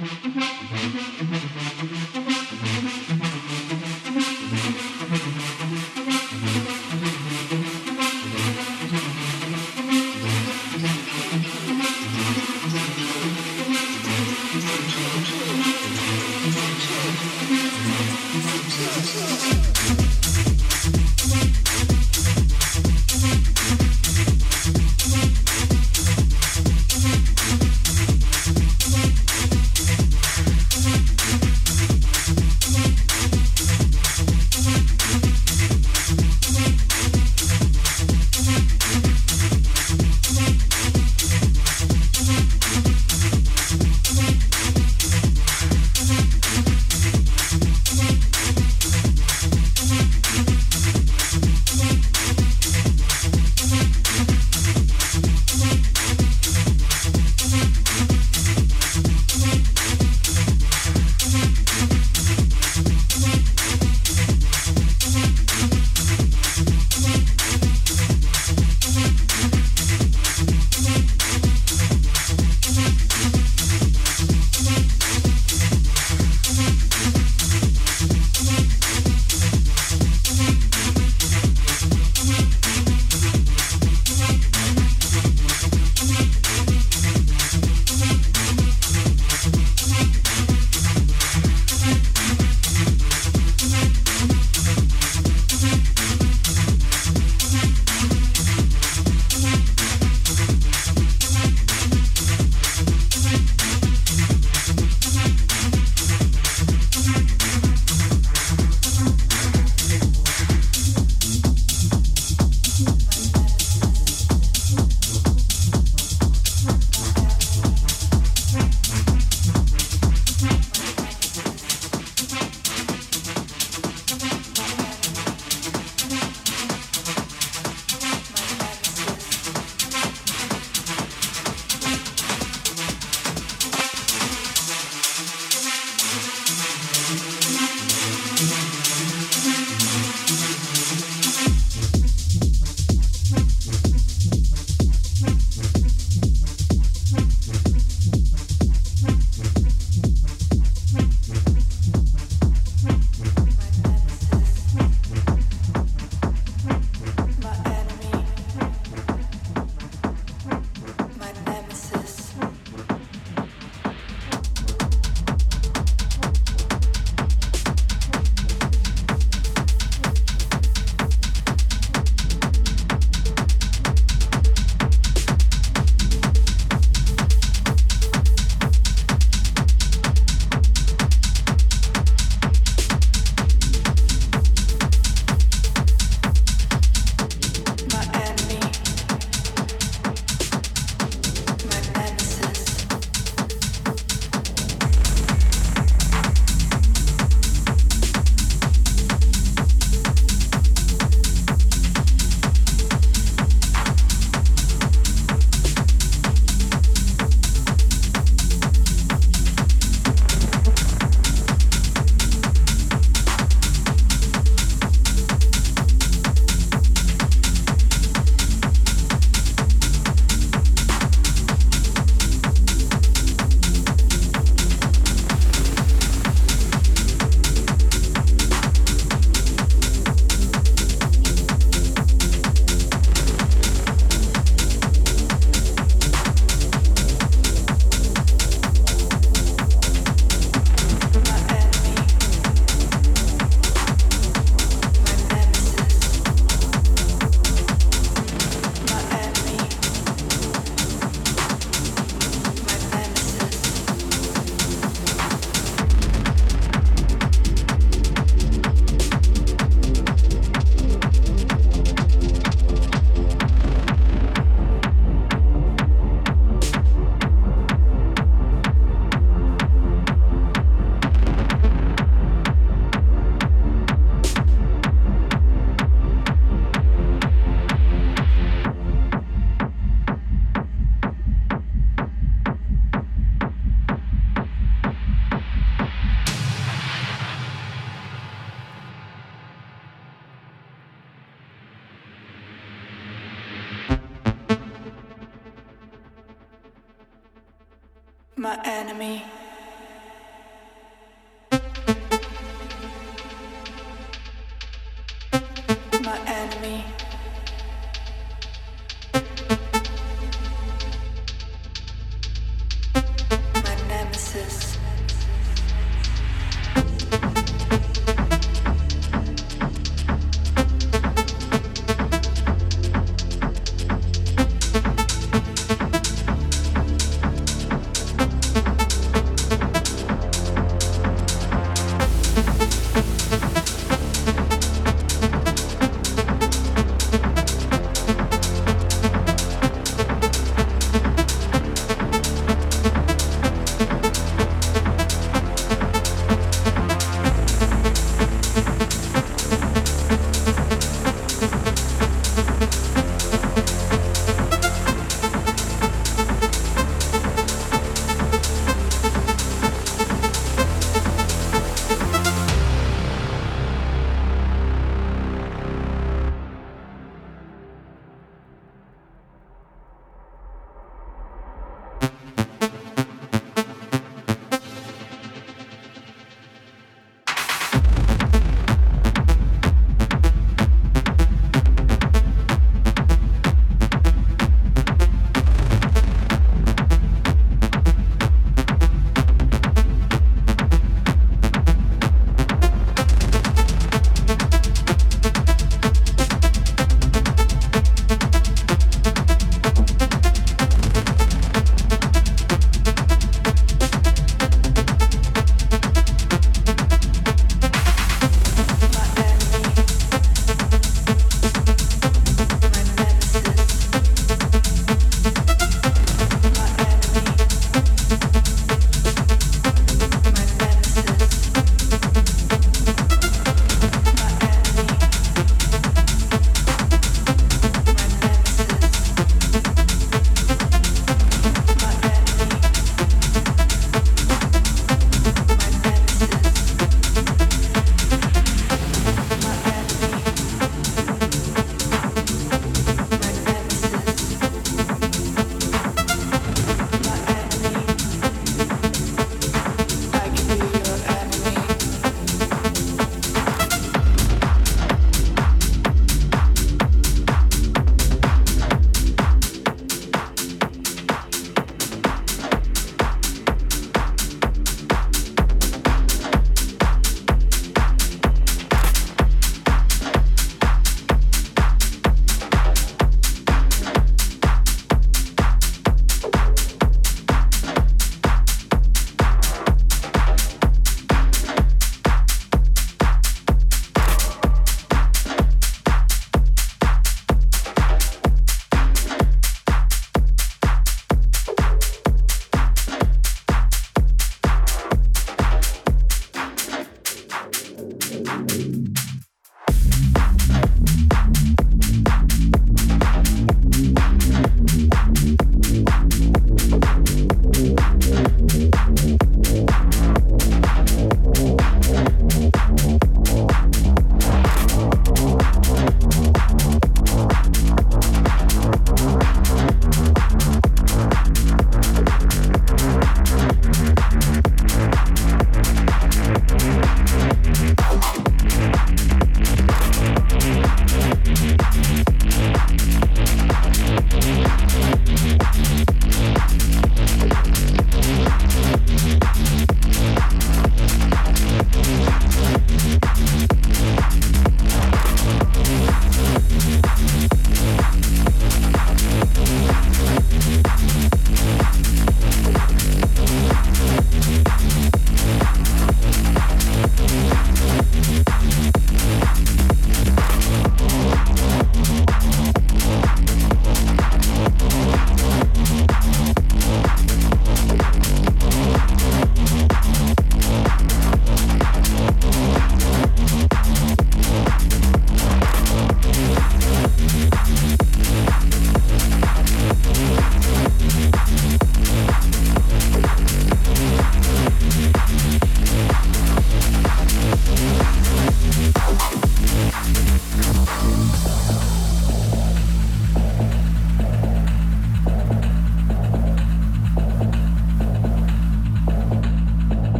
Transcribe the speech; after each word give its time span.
Mm-hmm. 0.00 0.27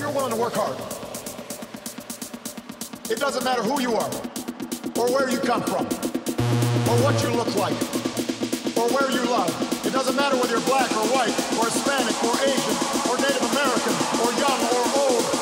you're 0.00 0.10
willing 0.12 0.32
to 0.32 0.40
work 0.40 0.54
hard, 0.56 0.76
it 3.10 3.20
doesn't 3.20 3.44
matter 3.44 3.62
who 3.62 3.80
you 3.82 3.92
are, 3.92 4.10
or 4.96 5.12
where 5.12 5.28
you 5.28 5.38
come 5.38 5.60
from, 5.62 5.84
or 6.88 6.96
what 7.04 7.20
you 7.22 7.28
look 7.36 7.54
like, 7.56 7.76
or 8.80 8.88
where 8.96 9.10
you 9.10 9.20
love. 9.28 9.52
It 9.84 9.92
doesn't 9.92 10.16
matter 10.16 10.36
whether 10.36 10.56
you're 10.56 10.64
black 10.66 10.90
or 10.96 11.04
white, 11.12 11.34
or 11.60 11.68
Hispanic, 11.68 12.16
or 12.24 12.32
Asian, 12.40 12.76
or 13.12 13.18
Native 13.20 13.44
American, 13.52 13.94
or 14.24 14.32
young 14.40 14.60
or 14.72 14.82
old. 15.04 15.39